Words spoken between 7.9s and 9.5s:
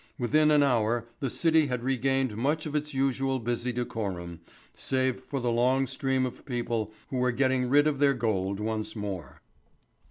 their gold once more.